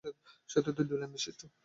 [0.49, 1.41] সেতুটি দুই লেন বিশিষ্ট।